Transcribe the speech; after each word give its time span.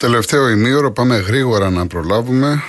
Τελευταίο 0.00 0.48
ημίωρο, 0.48 0.92
πάμε 0.92 1.16
γρήγορα 1.16 1.70
να 1.70 1.86
προλάβουμε. 1.86 2.62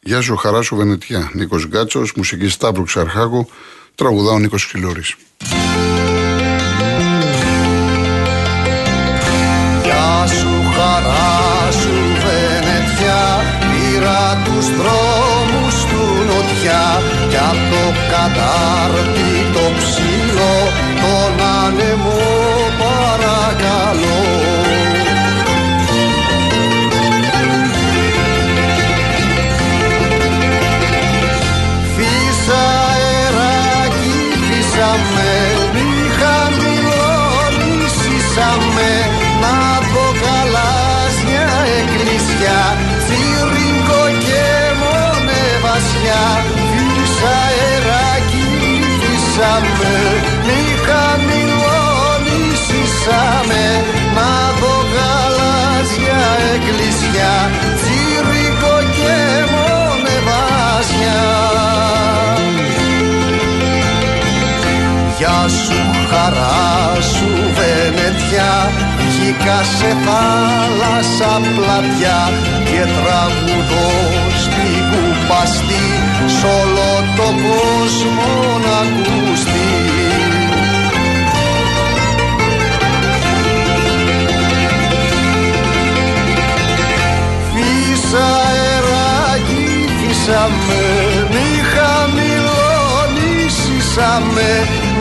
Γεια 0.00 0.20
σου, 0.20 0.36
χαρά 0.36 0.62
σου 0.62 0.76
Βενετιά. 0.76 1.30
Νίκος 1.32 1.66
Γκάτσος, 1.66 2.12
μουσική 2.16 2.48
Σταύρου 2.48 2.84
Ξαρχάκου, 2.84 3.48
τραγουδά 3.94 4.30
ο 4.30 4.38
Νίκος 4.38 4.66
Ξυλούρης. 4.66 5.14
Γεια 9.82 10.26
σου, 10.26 10.48
χαρά 10.76 11.72
σου 11.72 11.94
Βενετιά, 12.24 13.24
πήρα 13.60 14.42
τους 14.44 14.66
δρόμους 14.78 15.76
του 15.90 16.02
νοτιά 16.26 17.02
κι 17.28 17.36
απ' 17.36 17.70
το 17.70 17.84
κατάρτι 18.10 19.30
το 19.52 19.64
ψηλό 19.78 20.54
τον 21.00 21.46
άνεμο 21.64 22.15
χαρά 66.26 67.00
σου 67.00 67.28
Βενετιά 67.56 68.72
Βγήκα 68.98 69.62
σε 69.62 69.96
θάλασσα 70.04 71.40
πλατιά 71.56 72.30
Και 72.64 72.82
τραγουδώ 72.96 73.90
στη 74.42 74.68
κουπαστή 74.90 75.86
Σ' 76.26 76.44
όλο 76.44 76.90
το 77.16 77.22
κόσμο 77.22 78.30
να 78.64 78.76
ακουστεί. 78.78 79.74
Φύσα 87.52 88.26
αεράκι, 88.48 89.88
φύσα 89.98 90.48
με, 90.66 91.15
μη 93.96 94.02
χαμηλώνησαμε 94.02 94.50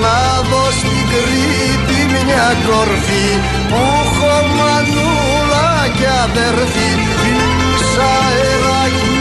να 0.01 0.41
δω 0.49 0.71
στην 0.71 1.01
Κρήτη 1.11 1.99
μια 2.25 2.47
κορφή. 2.67 3.29
Που 3.69 3.81
έχω 4.01 4.35
μανούλα 4.57 5.69
κι 5.97 6.07
αδερφή. 6.23 6.89
Φύσα 7.21 8.09
αεράκι, 8.27 9.13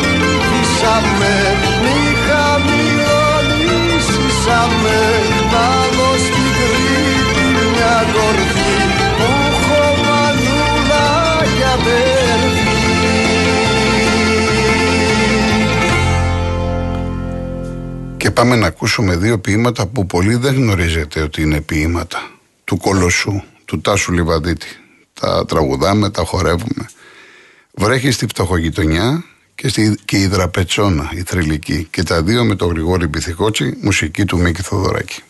πάμε 18.34 18.56
να 18.56 18.66
ακούσουμε 18.66 19.16
δύο 19.16 19.38
ποίηματα 19.38 19.86
που 19.86 20.06
πολλοί 20.06 20.34
δεν 20.34 20.54
γνωρίζετε 20.54 21.20
ότι 21.20 21.42
είναι 21.42 21.60
ποίηματα. 21.60 22.30
Του 22.64 22.76
Κολοσσού, 22.76 23.42
του 23.64 23.80
Τάσου 23.80 24.12
Λιβαδίτη. 24.12 24.66
Τα 25.20 25.44
τραγουδάμε, 25.44 26.10
τα 26.10 26.24
χορεύουμε. 26.24 26.86
Βρέχει 27.72 28.10
στη 28.10 28.26
φτωχογειτονιά 28.26 29.24
και, 29.54 29.68
στη, 29.68 29.98
και 30.04 30.18
η 30.18 30.26
Δραπετσόνα, 30.26 31.10
η 31.14 31.22
θρηλυκή. 31.22 31.86
Και 31.90 32.02
τα 32.02 32.22
δύο 32.22 32.44
με 32.44 32.56
τον 32.56 32.68
Γρηγόρη 32.68 33.08
Πυθικότσι, 33.08 33.76
μουσική 33.80 34.24
του 34.24 34.38
Μίκη 34.38 34.62
Θοδωράκη. 34.62 35.22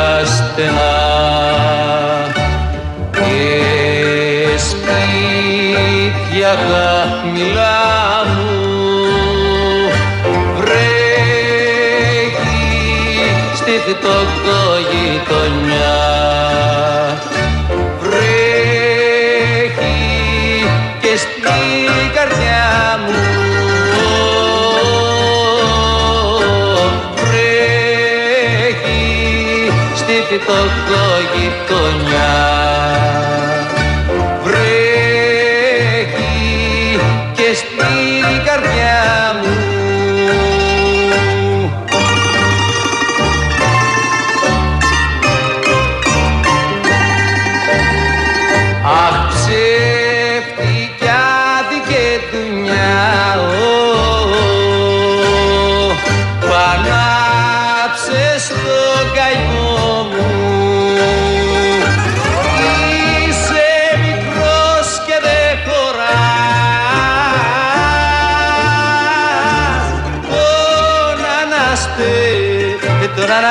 Ανήλια 0.00 0.26
στενά 0.26 0.96
και 3.10 4.58
σπίτια 4.58 6.48
χαμηλά 6.48 7.79
στη 30.42 31.39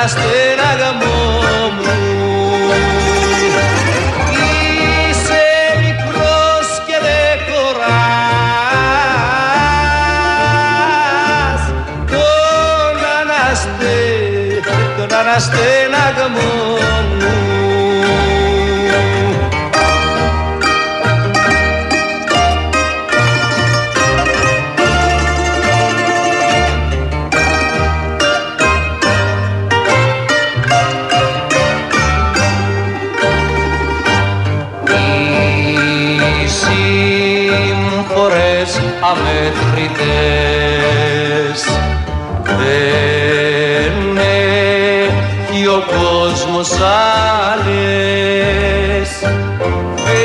τον 0.00 0.08
αναστέναγαμό 0.08 1.14
μου 1.76 1.94
Είσαι 5.10 5.44
μικρός 5.80 6.68
και 6.86 6.96
δεν 7.04 7.34
χωράς. 7.46 8.02
Τον 12.10 12.96
αναστε, 13.20 13.96
τον 14.96 15.10
αναστέναγαμό 15.18 16.50
μου 17.18 17.59
αυτές 40.00 41.60
δεν 42.44 44.18
έχει 44.18 45.66
ο 45.66 45.82
κόσμος 45.86 46.70
άλλες. 47.50 49.10
Φεύγουν 50.04 50.22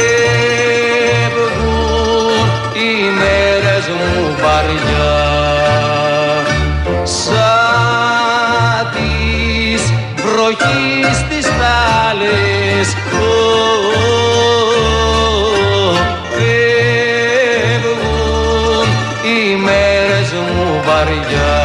οι 2.74 2.90
μέρες 3.20 3.86
μου 3.88 4.36
βαριά. 4.42 5.18
Σαν 7.04 8.88
τις 8.94 9.82
βροχής 10.16 11.18
της 11.30 11.46
θάλες. 11.46 12.88
Μου 21.06 21.65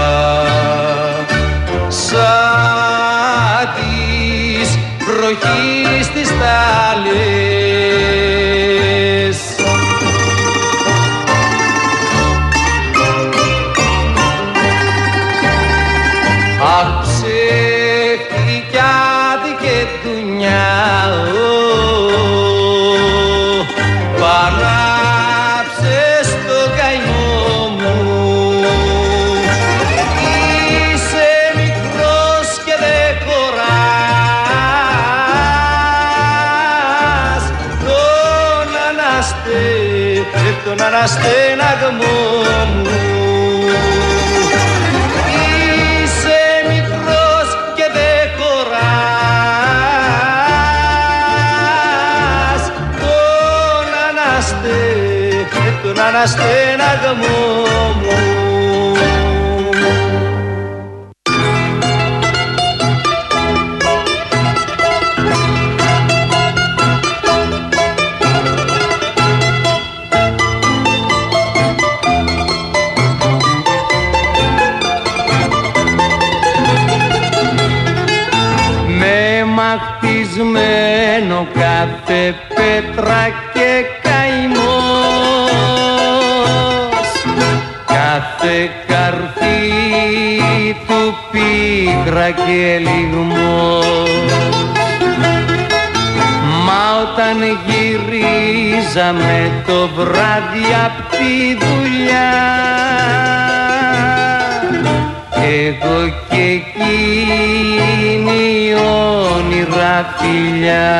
τον 40.71 40.83
αναστέναγμό 40.83 42.17
μου 42.75 42.91
Είσαι 46.03 46.41
μικρός 46.69 47.49
και 47.75 47.87
δεν 47.93 48.23
χωράς 48.39 48.63
Τον 53.01 53.89
αναστε, 54.09 54.79
τον 55.83 55.97
αναστέναγμό 56.01 57.39
μου 57.95 58.00
με 79.81 79.87
μαχτισμένο 80.03 81.47
κάθε 81.55 82.35
πέτρα 82.55 83.29
και 83.53 83.85
καημός. 84.03 84.71
Κάθε 87.87 88.71
καρφί 88.87 89.71
του 90.87 91.03
πίκρα 91.31 92.31
και 92.31 92.79
λιγμός. 92.79 93.88
Μα 96.65 96.83
όταν 97.03 97.37
γυρίζαμε 97.67 99.38
το 99.67 99.88
βράδυ 99.88 100.67
απ' 100.85 101.11
τη 101.11 101.56
δουλειά 101.65 102.31
εγώ 105.43 106.13
και 106.29 106.37
εκείνη 106.37 106.75
όνειρα 108.75 110.15
φιλιά. 110.19 110.99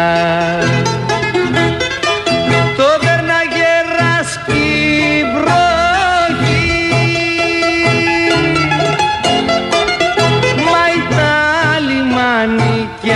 Το 2.77 2.85
δέρναγε 3.01 3.73
ράσκει 3.99 5.25
βροχή. 5.35 6.69
Μα 10.71 10.83
ήταν 10.99 11.89
λιμάνι 11.89 12.89
και 13.03 13.13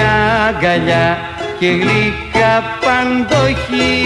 αγκαλιά 0.49 1.19
και 1.59 1.67
γλυκά 1.67 2.63
παντοχή 2.81 4.05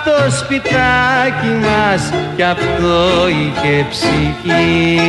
Αχ 0.00 0.04
το 0.04 0.30
σπιτάκι 0.36 1.52
μας 1.62 2.02
κι 2.36 2.42
αυτό 2.42 3.28
είχε 3.28 3.86
ψυχή. 3.90 5.00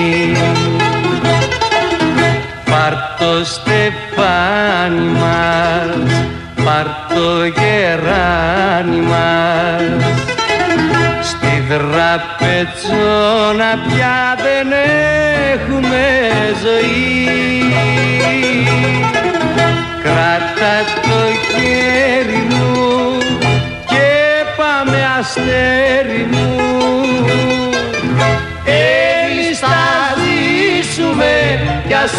Πάρ' 2.65 2.99
το 3.19 3.45
στεφάνι 3.45 5.07
μας, 5.19 6.11
πάρ' 6.63 6.93
το 7.13 7.27
γεράνι 7.45 9.01
μας. 9.01 9.81
Στη 11.21 11.63
δραπετσόνα 11.69 13.71
πια 13.88 14.19
δεν 14.38 14.69
έχουμε 15.53 16.05
ζωή. 16.63 17.09
Κράτα 20.03 20.75
το 21.01 21.19
χέρι 21.51 22.20
αστέρι 25.38 26.28
μου. 26.31 26.60
Εμείς 28.66 29.60
θα 29.60 29.78
ζήσουμε 30.22 31.60
κι 31.88 31.94
ας 31.94 32.13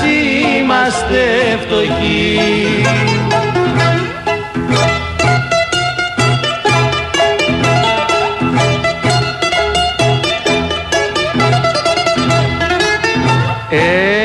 είμαστε 0.58 1.20
φτωχοί. 1.66 2.38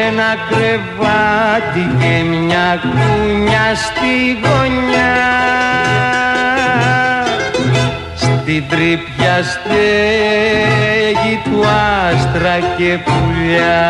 Ένα 0.06 0.36
κρεβάτι 0.50 1.96
και 2.00 2.24
μια 2.24 2.82
κούνια 2.82 3.76
στη 3.76 4.40
γωνιά 4.44 4.87
τρύπια 9.38 9.44
στέγη 9.44 11.36
του 11.44 11.60
άστρα 11.68 12.56
και 12.78 12.98
πουλιά. 13.06 13.88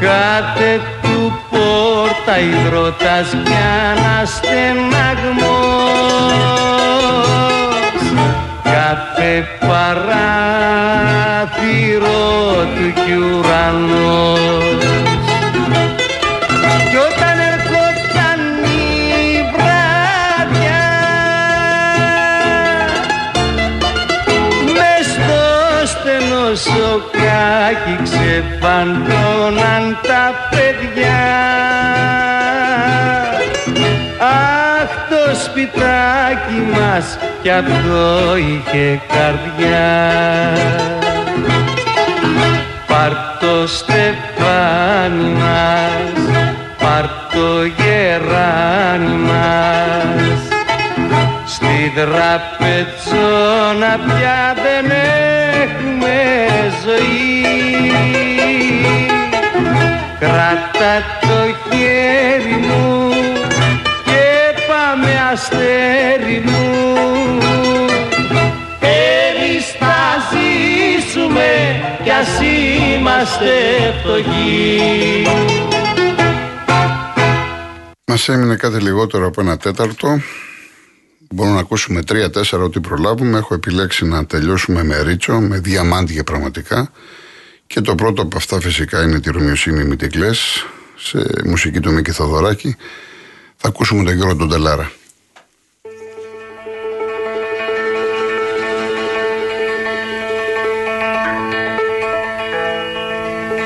Κάθε 0.00 0.80
του 1.02 1.38
πόρτα 1.50 2.38
υδρότας 2.38 3.28
κι 3.44 3.58
αναστεναγμός. 3.90 4.42
Κάθε 8.62 9.32
παράθυρο 9.60 10.58
του 12.74 12.86
κι 13.04 13.12
σοκάκι 27.68 27.98
ξεφαντώναν 28.02 29.98
τα 30.02 30.34
παιδιά. 30.50 31.22
Αχ 34.20 34.90
το 35.10 35.22
σπιτάκι 35.44 36.60
μας 36.72 37.18
κι 37.42 37.50
αυτό 37.50 38.36
είχε 38.36 39.00
καρδιά. 39.08 39.92
Πάρ' 42.86 43.18
το 43.40 43.66
στεφάνι 43.66 45.30
μας, 45.38 46.20
πάρ' 46.78 47.10
το 47.32 47.64
γεράνι 47.64 49.16
μας. 49.28 50.40
Στη 51.46 51.92
δραπετσόνα 51.96 53.92
πια 54.06 54.54
δεν 54.54 54.86
έχουμε 54.90 56.47
ζωή. 56.84 57.42
Κράτα 60.18 60.94
το 61.20 61.38
χέρι 61.70 62.56
μου 62.66 63.10
και 64.04 64.62
πάμε 64.68 65.10
αστέρι 65.32 66.42
μου. 66.44 66.88
Εμείς 68.80 69.66
θα 69.78 69.96
ζήσουμε 70.30 71.80
κι 72.02 72.10
ας 72.10 72.40
είμαστε 72.40 73.52
φτωχοί. 74.00 75.26
Μας 78.10 78.28
έμεινε 78.28 78.56
κάτι 78.56 78.80
λιγότερο 78.80 79.26
από 79.26 79.40
ένα 79.40 79.56
τέταρτο. 79.56 80.20
Μπορούμε 81.30 81.54
να 81.54 81.60
ακούσουμε 81.60 82.02
τρία-τέσσερα 82.02 82.62
ό,τι 82.62 82.80
προλάβουμε. 82.80 83.38
Έχω 83.38 83.54
επιλέξει 83.54 84.06
να 84.06 84.26
τελειώσουμε 84.26 84.84
με 84.84 85.02
ρίτσο, 85.02 85.40
με 85.40 85.58
διαμάντια 85.58 86.24
πραγματικά. 86.24 86.90
Και 87.66 87.80
το 87.80 87.94
πρώτο 87.94 88.22
από 88.22 88.36
αυτά 88.36 88.60
φυσικά 88.60 89.02
είναι 89.02 89.20
τη 89.20 89.30
Ρωμιοσύνη 89.30 89.84
Μητικλές, 89.84 90.66
σε 90.96 91.18
μουσική 91.44 91.80
του 91.80 91.92
Μίκη 91.92 92.10
Θοδωράκη. 92.10 92.76
Θα 93.56 93.68
ακούσουμε 93.68 94.04
τον 94.04 94.14
Γιώργο 94.14 94.36
τον 94.36 94.48
Τελάρα. 94.48 94.90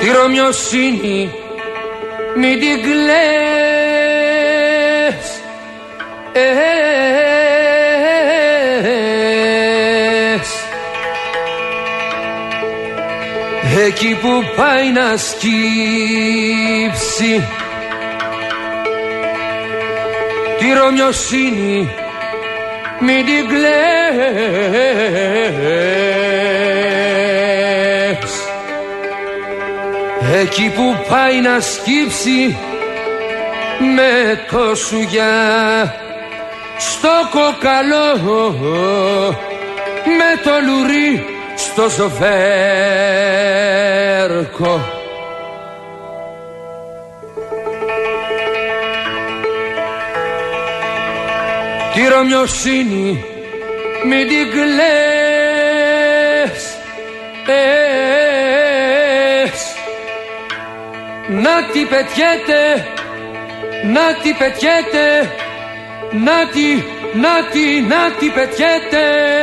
Τη 0.01 0.09
Ρωμιοσύνη 0.09 1.33
μην 2.37 2.61
την 2.61 2.83
κλαις 2.83 3.33
Εκεί 13.87 14.19
που 14.21 14.45
πάει 14.57 14.93
να 14.93 15.17
σκύψει. 15.17 15.49
Τη 20.59 20.73
Ρωμιοσύνη 20.73 21.91
μην 23.01 23.25
την 23.25 23.49
κλαις. 23.49 23.63
Εκεί 30.41 30.73
που 30.75 30.97
πάει 31.09 31.41
να 31.41 31.61
σκύψει 31.61 32.57
με 33.95 34.41
το 34.51 34.75
σουγιά 34.75 35.95
στο 36.79 37.29
κοκαλό 37.31 38.17
με 40.05 40.41
το 40.45 40.51
λουρί 40.67 41.32
στο 41.63 41.89
ζοβέρκο 41.91 42.21
Τη 51.95 52.09
Ρωμιοσύνη 52.09 53.25
μην 54.05 54.29
την 54.29 54.51
κλαις 54.51 54.73
Να 61.29 61.65
τη 61.73 61.85
πετιέται, 61.85 62.87
να 63.93 64.15
τη 64.23 64.33
πετιέται 64.33 65.07
Να 66.11 66.49
τη, 66.53 66.69
να 67.21 67.35
τη, 67.51 67.81
να 67.81 68.11
τη 68.19 68.27
πετιέται 68.31 69.42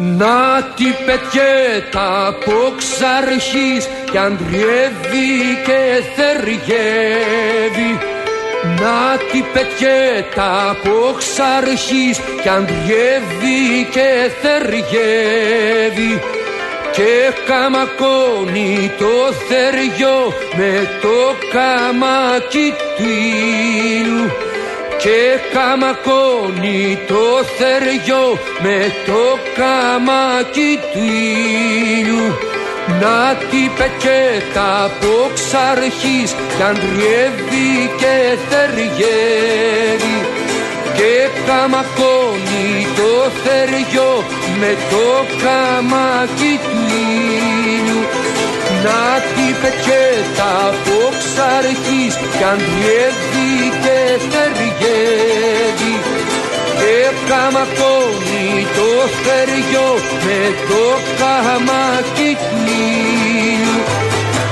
να 0.00 0.62
τη 0.76 0.84
πετιέται 0.84 1.98
από 2.26 2.74
ξαρχής 2.76 3.88
κι 4.10 4.18
αντριεύει 4.18 5.32
και 5.66 6.02
θεργεύει 6.16 7.98
να 8.80 9.16
τη 9.32 9.42
πετιέται 9.52 10.42
από 10.68 11.14
ξαρχής 11.18 12.18
κι 12.42 12.48
αντριεύει 12.48 13.88
και 13.90 14.30
θεργεύει 14.42 16.20
και 16.92 17.32
καμακώνει 17.46 18.90
το 18.98 19.32
θεριό 19.48 20.32
με 20.56 20.88
το 21.02 21.34
καμάκι 21.52 22.72
του 22.96 23.04
ήλιου 23.04 24.47
και 24.98 25.38
καμακώνει 25.54 26.98
το 27.06 27.24
θεριό 27.58 28.38
με 28.62 28.92
το 29.06 29.22
καμάκι 29.58 30.78
του 30.92 31.02
ήλιου. 31.98 32.26
Να 33.00 33.34
τη 33.50 33.62
πεκέτα 33.78 34.84
από 34.84 35.30
ξαρχής 35.34 36.30
κι 36.56 36.62
αντριεύει 36.70 37.70
και 38.00 38.16
θεργεύει 38.48 40.18
και 40.96 41.14
καμακώνει 41.46 42.86
το 42.98 43.12
θεριό 43.42 44.24
με 44.60 44.76
το 44.90 45.06
καμάκι 45.42 46.54
του 46.64 46.78
ήλιου. 47.74 48.02
Να 48.84 49.02
τη 49.34 49.46
πεκέτα 49.62 50.50
από 50.68 50.98
ξαρχής 51.18 52.14
κι 52.36 52.44
αντριεύει 52.52 53.77
και 54.08 54.18
θεργεύει 54.32 55.94
και 56.78 56.96
καμακώνει 57.28 58.66
το 58.76 58.90
θεριό 59.22 59.90
με 60.24 60.40
το 60.68 60.84
καμάκι 61.18 62.30
του 62.44 62.56
ήλιου 63.46 63.80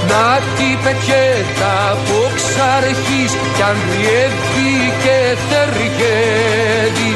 να 0.09 0.27
τη 0.57 0.69
πετιέτα 0.83 1.73
από 1.93 2.19
ξαρχής 2.39 3.33
κι 3.55 3.63
αντριεύει 3.71 4.75
και 5.03 5.19
θεργεύει 5.49 7.13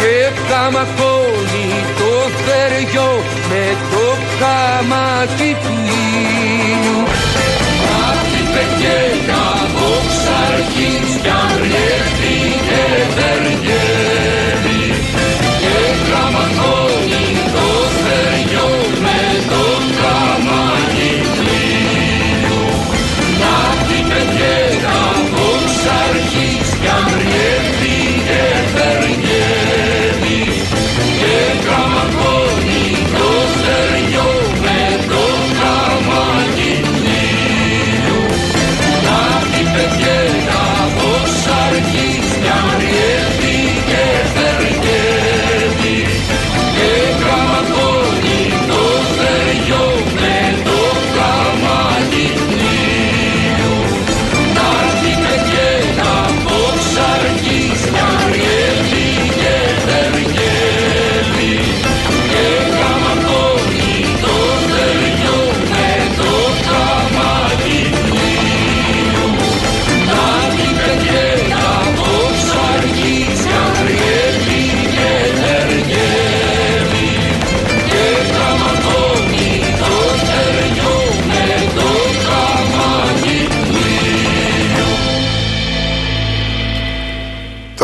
και 0.00 0.16
καμακώνει 0.50 1.68
το 1.98 2.12
θεριό 2.44 3.10
με 3.50 3.64
το 3.90 4.06
καμάκι 4.40 5.56
του 5.62 5.74
ήλιου 6.12 7.00
Να 7.24 7.29
τη 8.60 8.66
πετιέτα 8.66 9.42
από 9.64 9.86
ξαρχής 10.08 11.12
κι 11.22 11.30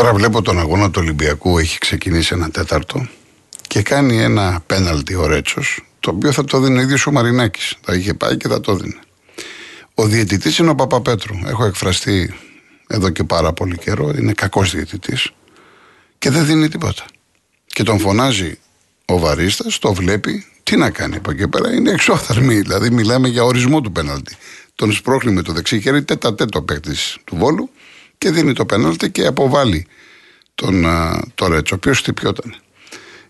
Τώρα 0.07 0.19
βλέπω 0.19 0.41
τον 0.41 0.59
αγώνα 0.59 0.91
του 0.91 0.99
Ολυμπιακού 1.03 1.57
έχει 1.57 1.77
ξεκινήσει 1.77 2.33
ένα 2.33 2.49
τέταρτο 2.49 3.07
και 3.67 3.81
κάνει 3.81 4.21
ένα 4.21 4.63
πέναλτι 4.65 5.15
ο 5.15 5.27
Ρέτσος, 5.27 5.85
το 5.99 6.09
οποίο 6.09 6.31
θα 6.31 6.43
το 6.43 6.59
δίνει 6.59 6.77
ο 6.77 6.81
ίδιος 6.81 7.07
ο 7.07 7.11
Μαρινάκης. 7.11 7.75
Θα 7.81 7.93
είχε 7.93 8.13
πάει 8.13 8.37
και 8.37 8.47
θα 8.47 8.59
το 8.59 8.75
δίνει. 8.75 8.99
Ο 9.93 10.05
διαιτητής 10.05 10.57
είναι 10.57 10.69
ο 10.69 10.75
Παπαπέτρου. 10.75 11.35
Έχω 11.45 11.65
εκφραστεί 11.65 12.33
εδώ 12.87 13.09
και 13.09 13.23
πάρα 13.23 13.53
πολύ 13.53 13.77
καιρό. 13.77 14.13
Είναι 14.17 14.33
κακός 14.33 14.71
διαιτητής 14.71 15.31
και 16.17 16.29
δεν 16.29 16.45
δίνει 16.45 16.67
τίποτα. 16.67 17.05
Και 17.65 17.83
τον 17.83 17.99
φωνάζει 17.99 18.59
ο 19.05 19.19
Βαρίστας, 19.19 19.79
το 19.79 19.93
βλέπει. 19.93 20.45
Τι 20.63 20.77
να 20.77 20.89
κάνει 20.89 21.15
από 21.15 21.31
εκεί 21.31 21.47
πέρα, 21.47 21.73
είναι 21.73 21.91
εξόθαρμη. 21.91 22.61
Δηλαδή, 22.61 22.89
μιλάμε 22.89 23.27
για 23.27 23.43
ορισμό 23.43 23.81
του 23.81 23.91
πέναλτι. 23.91 24.35
Τον 24.75 24.91
σπρώχνει 24.91 25.31
με 25.31 25.41
το 25.41 25.53
δεξί 25.53 25.81
χέρι, 25.81 26.03
τέτα 26.03 26.35
τέτο 26.35 26.61
παίκτης 26.61 27.17
του 27.23 27.35
βόλου 27.35 27.69
και 28.17 28.31
δίνει 28.31 28.53
το 28.53 28.65
πέναλτι 28.65 29.11
και 29.11 29.25
αποβάλλει 29.25 29.87
τον 30.55 30.85
α, 30.85 31.21
το 31.35 31.47
Ρέτσο, 31.47 31.75
ο 31.75 31.77
οποίος 31.77 31.99
χτυπιόταν. 31.99 32.55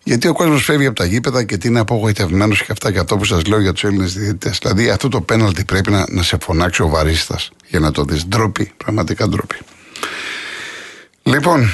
Γιατί 0.03 0.27
ο 0.27 0.33
κόσμος 0.33 0.63
φεύγει 0.63 0.85
από 0.85 0.95
τα 0.95 1.05
γήπεδα 1.05 1.43
και 1.43 1.57
τι 1.57 1.67
είναι 1.67 1.79
απογοητευμένος 1.79 2.63
και 2.63 2.71
αυτά 2.71 2.89
για 2.89 3.01
αυτό 3.01 3.17
που 3.17 3.25
σας 3.25 3.45
λέω 3.45 3.59
για 3.59 3.73
τους 3.73 3.83
Έλληνες 3.83 4.13
διαιτητές. 4.13 4.57
Δηλαδή, 4.61 4.89
αυτό 4.89 5.09
το 5.09 5.21
πέναλτι 5.21 5.65
πρέπει 5.65 5.91
να, 5.91 6.05
να 6.09 6.23
σε 6.23 6.37
φωνάξει 6.41 6.81
ο 6.81 6.87
βαρίστα 6.87 7.39
για 7.67 7.79
να 7.79 7.91
το 7.91 8.03
δεις. 8.03 8.25
Ντροπή, 8.25 8.71
πραγματικά 8.77 9.27
ντροπή. 9.27 9.57
Λοιπόν, 11.23 11.71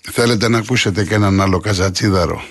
θέλετε 0.00 0.48
να 0.48 0.58
ακούσετε 0.58 1.04
και 1.04 1.14
έναν 1.14 1.40
άλλο 1.40 1.60
καζατσίδαρο 1.60 2.44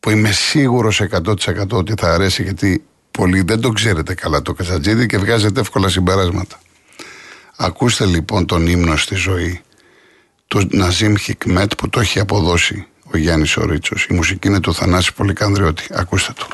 που 0.00 0.10
είμαι 0.10 0.32
σίγουρος 0.32 1.02
100% 1.10 1.70
ότι 1.70 1.94
θα 1.98 2.12
αρέσει 2.12 2.42
γιατί 2.42 2.84
πολύ, 3.10 3.42
δεν 3.42 3.60
το 3.60 3.70
ξέρετε 3.70 4.14
καλά 4.14 4.42
το 4.42 4.52
Καζατζίδη 4.52 5.06
και 5.06 5.18
βγάζετε 5.18 5.60
εύκολα 5.60 5.88
συμπεράσματα. 5.88 6.60
Ακούστε 7.62 8.04
λοιπόν 8.04 8.46
τον 8.46 8.66
ύμνο 8.66 8.96
στη 8.96 9.14
ζωή 9.14 9.60
του 10.46 10.68
Ναζίμ 10.70 11.14
Χικμέτ 11.14 11.74
που 11.74 11.88
το 11.88 12.00
έχει 12.00 12.20
αποδώσει 12.20 12.86
ο 13.12 13.16
Γιάννης 13.16 13.56
ο 13.56 13.62
Η 14.08 14.14
μουσική 14.14 14.48
είναι 14.48 14.60
του 14.60 14.74
Θανάση 14.74 15.14
Πολυκανδριώτη. 15.14 15.86
Ακούστε 15.90 16.32
το. 16.32 16.46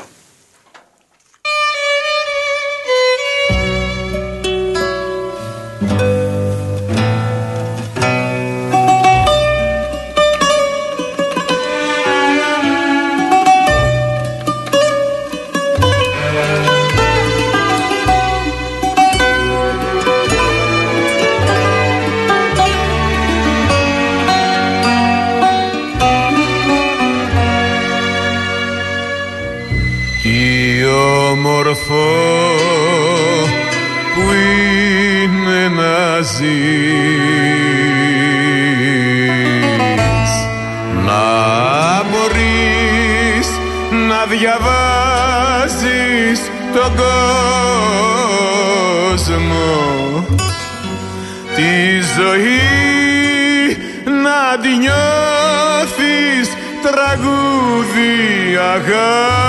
Αγάπης. 58.59 59.47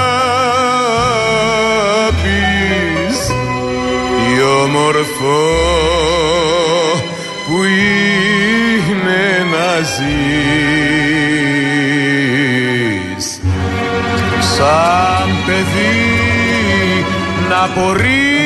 Τι 4.17 4.43
όμορφο 4.63 5.41
που 7.47 7.57
είναι 7.65 9.25
να 9.51 9.71
ζεις. 9.81 10.07
Σαν 14.57 15.29
παιδί 15.47 16.07
να 17.49 17.61
μπορείς 17.75 18.38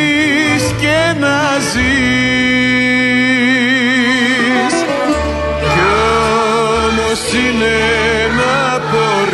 όμως 7.64 8.32
είναι 8.32 9.31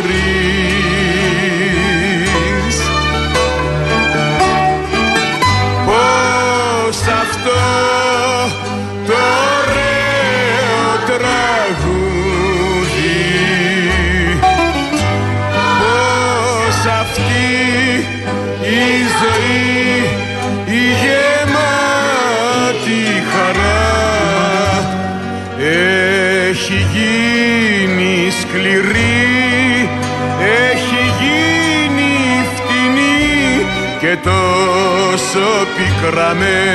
τόσο 35.33 35.47
πικραμένη 35.77 36.65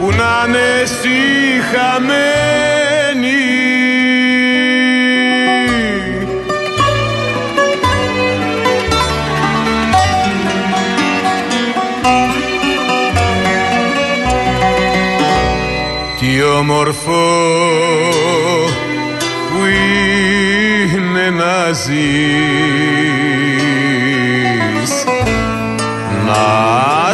που 0.00 0.06
να 0.10 0.44
είναι 0.46 0.80
εσύ 0.82 1.18
χαμένη 1.70 2.26
Τι 16.20 16.42
όμορφο 16.42 17.26
που 19.50 19.64
είναι 19.64 21.30
να 21.30 21.72
ζεις 21.72 23.37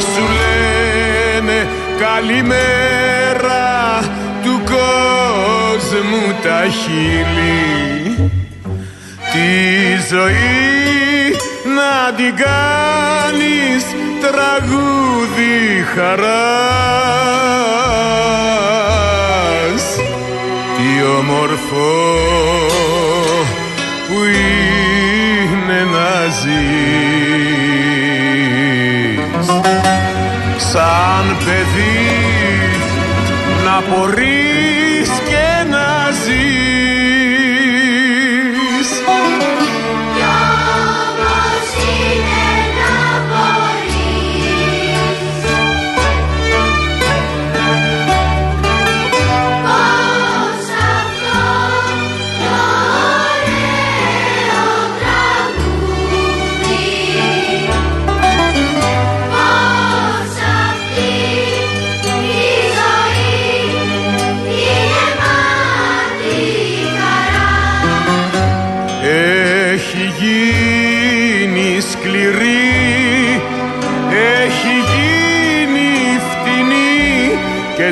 σου 0.01 0.25
λένε 0.41 1.69
καλημέρα 1.99 4.01
του 4.43 4.61
κόσμου 4.65 6.35
τα 6.43 6.65
χείλη 6.69 8.31
Τη 9.33 9.53
ζωή 10.15 11.37
να 11.77 12.13
την 12.15 12.35
κάνεις 12.37 13.85
τραγούδι 14.21 15.85
χαράς. 15.95 16.25
Τι 20.77 20.89
όμορφο 21.19 21.93
που 24.09 24.19
είναι 24.25 25.85
να 25.85 26.29
ζεις 26.29 27.14
σαν 30.75 31.37
παιδί 31.45 32.09
να 33.65 33.81
μπορείς 33.89 35.09
και 35.09 35.71
να 35.71 36.11
ζεις 36.11 36.64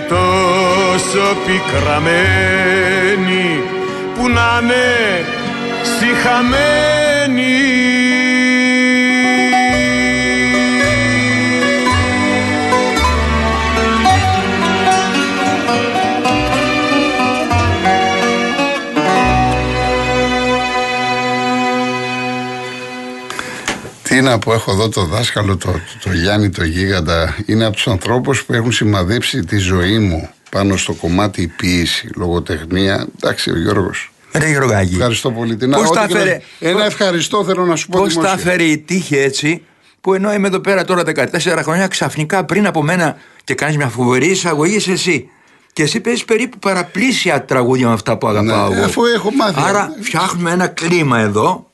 τόσο 0.01 1.37
πικραμένη 1.47 2.83
που 4.15 4.29
να 4.29 4.59
είναι 4.63 5.25
συχαμένη 5.83 7.53
Τι 24.13 24.21
να 24.21 24.39
πω, 24.39 24.53
έχω 24.53 24.73
εδώ 24.73 24.89
το 24.89 25.05
δάσκαλο, 25.05 25.57
το, 25.57 25.71
το, 25.73 25.79
το 26.03 26.13
Γιάννη 26.13 26.51
το 26.51 26.65
Γίγαντα. 26.65 27.37
Είναι 27.47 27.65
από 27.65 27.75
τους 27.75 27.89
ανθρώπους 27.89 28.45
που 28.45 28.53
έχουν 28.53 28.73
σημαδέψει 28.73 29.45
τη 29.45 29.57
ζωή 29.57 29.99
μου 29.99 30.31
πάνω 30.51 30.77
στο 30.77 30.93
κομμάτι 30.93 31.47
ποιήση, 31.57 32.11
λογοτεχνία. 32.17 33.07
Εντάξει, 33.23 33.51
ο 33.51 33.59
Γιώργος. 33.59 34.13
Ρε 34.33 34.49
Γιώργο 34.49 34.73
Ευχαριστώ 34.73 35.31
πολύ. 35.31 35.57
Την 35.57 35.71
Πώς 35.71 35.91
τα 35.91 36.09
φέρε... 36.09 36.41
Ένα 36.59 36.85
ευχαριστώ 36.85 37.45
θέλω 37.45 37.65
να 37.65 37.77
σου 37.77 37.89
πω. 37.89 37.99
Πώς 37.99 38.15
τα 38.15 38.39
φέρει 38.39 38.71
η 38.71 38.79
τύχη 38.79 39.17
έτσι, 39.17 39.63
που 40.01 40.15
ενώ 40.15 40.33
είμαι 40.33 40.47
εδώ 40.47 40.61
πέρα 40.61 40.85
τώρα 40.85 41.03
14 41.07 41.61
χρόνια, 41.63 41.87
ξαφνικά 41.87 42.45
πριν 42.45 42.67
από 42.67 42.83
μένα 42.83 43.17
και 43.45 43.55
κάνεις 43.55 43.77
μια 43.77 43.89
φοβερή 43.89 44.27
εισαγωγή 44.27 44.91
εσύ. 44.93 45.29
Και 45.73 45.83
εσύ 45.83 46.01
παίζεις 46.01 46.25
περίπου 46.25 46.59
παραπλήσια 46.59 47.45
τραγούδια 47.45 47.87
με 47.87 47.93
αυτά 47.93 48.19
που 48.19 48.27
αγαπάω 48.27 48.69
ναι, 48.69 48.75
εγώ. 48.75 48.85
Αφού 48.85 49.05
έχω 49.05 49.31
μάθει. 49.31 49.61
Άρα 49.69 49.93
φτιάχνουμε 50.01 50.51
ένα 50.51 50.67
κλίμα 50.67 51.19
εδώ, 51.19 51.71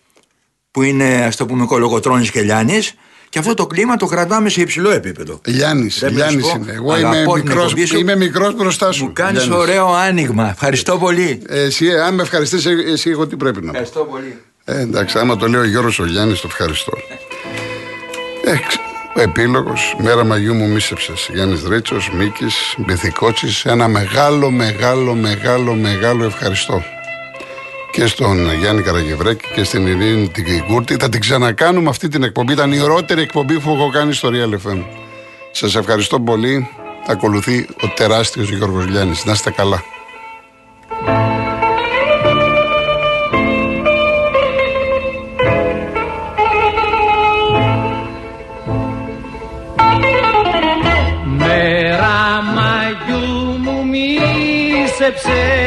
που 0.78 0.84
είναι 0.84 1.24
ας 1.26 1.36
το 1.36 1.46
πούμε 1.46 1.64
κολογοτρόνης 1.66 2.30
και 2.30 2.40
Λιάννη, 2.40 2.80
Και 3.28 3.38
αυτό 3.38 3.54
το 3.54 3.66
κλίμα 3.66 3.96
το 3.96 4.06
κρατάμε 4.06 4.48
σε 4.48 4.60
υψηλό 4.60 4.90
επίπεδο. 4.90 5.40
Γιάννη, 5.44 5.88
Δεν 5.98 6.12
με 6.12 6.18
Γιάννη 6.20 6.42
σου 6.42 6.48
πω, 6.48 6.58
είναι. 6.62 6.72
Εγώ 6.72 6.92
αγαπώ 6.92 7.16
είμαι 7.16 7.24
την 7.24 7.42
μικρό 7.48 7.62
εκπομπή 7.62 7.84
σου. 7.84 7.98
είμαι 7.98 8.16
μικρός 8.16 8.54
μπροστά 8.54 8.92
σου. 8.92 9.04
Μου 9.04 9.12
κάνεις 9.12 9.42
Γιάννης. 9.44 9.68
ωραίο 9.68 9.86
άνοιγμα. 9.94 10.48
Ευχαριστώ 10.50 10.98
πολύ. 10.98 11.42
Ε, 11.48 11.60
Εσύ, 11.62 11.86
ε, 11.86 12.00
αν 12.00 12.14
με 12.14 12.22
ευχαριστήσει, 12.22 12.70
εσύ, 12.92 13.10
εγώ 13.10 13.26
τι 13.26 13.36
πρέπει 13.36 13.56
να 13.56 13.62
πω. 13.62 13.68
Ευχαριστώ 13.78 14.00
πολύ. 14.10 14.36
Ε, 14.64 14.80
εντάξει, 14.80 15.18
άμα 15.18 15.36
το 15.36 15.48
λέει 15.48 15.60
ο 15.60 15.64
Γιώργος 15.64 15.98
ο 15.98 16.04
Γιάννης, 16.06 16.40
το 16.40 16.46
ευχαριστώ. 16.50 16.92
Ε, 18.44 18.50
ξ- 18.66 18.80
ο 19.16 19.20
επίλογος, 19.20 19.96
μέρα 20.02 20.24
Μαγιού 20.24 20.54
μου 20.54 20.68
μίσεψες. 20.68 21.28
Γιάννης 21.32 21.62
Ρίτσος, 21.68 22.10
Μίκης, 22.18 22.74
Μπιθικότσης, 22.78 23.64
ένα 23.64 23.88
μεγάλο, 23.88 24.50
μεγάλο, 24.50 25.14
μεγάλο, 25.14 25.74
μεγάλο 25.74 26.24
ευχαριστώ. 26.24 26.82
Και 27.92 28.06
στον 28.06 28.54
Γιάννη 28.54 28.82
Καραγευρέκη 28.82 29.44
και 29.54 29.64
στην 29.64 29.86
Ειρήνη 29.86 30.28
την 30.28 30.44
Κικούρτη. 30.44 30.96
Θα 31.00 31.08
την 31.08 31.20
ξανακάνουμε 31.20 31.88
αυτή 31.88 32.08
την 32.08 32.22
εκπομπή. 32.22 32.52
Ήταν 32.52 32.72
η 32.72 32.80
ωραιότερη 32.80 33.20
εκπομπή 33.20 33.60
που 33.60 33.70
έχω 33.70 33.90
κάνει 33.90 34.12
στο 34.12 34.30
Real 34.32 34.68
FM. 34.68 34.84
Σας 35.50 35.74
ευχαριστώ 35.74 36.20
πολύ. 36.20 36.68
Ακολουθεί 37.06 37.68
ο 37.82 37.88
τεράστιος 37.96 38.50
Γιώργος 38.50 38.86
Λιάννης. 38.86 39.24
Να 39.24 39.32
είστε 39.32 39.50
καλά. 39.50 39.82
Μέρα 51.24 52.42
Μαγιού 52.54 53.58
μου 53.58 53.86
μίσεψες 53.86 55.57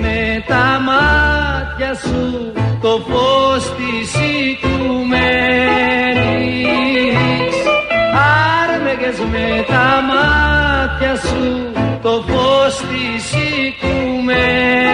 με 0.00 0.44
τα 0.46 0.80
μάτια 0.84 1.94
σου 1.94 2.52
το 2.80 2.88
φως 2.88 3.64
της 3.76 4.12
τα 9.78 9.94
μάτια 10.10 11.14
σου 11.16 11.72
το 12.02 12.24
φως 12.28 12.76
της 12.76 13.32
οικουμένης 13.32 14.88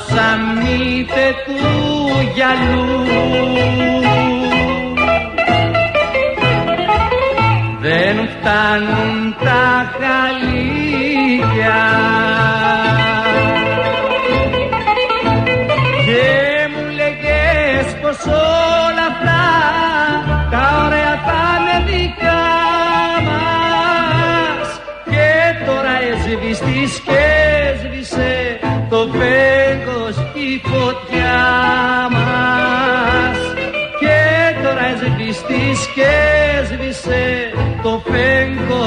όσα 0.00 0.12
όσα 0.12 0.36
μύθε 0.54 1.34
του 1.46 1.60
γυαλού. 2.34 2.84
Δεν 7.80 8.28
φτάνουν 8.28 9.36
τα 9.44 9.90
χαλίκια 10.00 11.80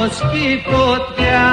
έσβηστης 0.06 1.53